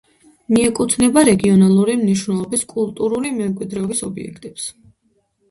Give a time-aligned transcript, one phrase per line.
[0.53, 4.69] მიეკუთვნება რეგიონალური მნიშვნელობის კულტურული მემკვიდრეობის ობიექტებს.